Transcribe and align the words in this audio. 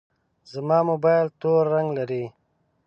زما 0.51 0.77
موبایل 0.89 1.27
تور 1.39 1.63
رنګ 1.75 1.89
لري. 1.97 2.23